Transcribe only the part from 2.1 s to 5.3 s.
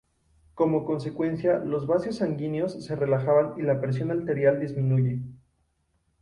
sanguíneos se relajan y la presión arterial disminuye.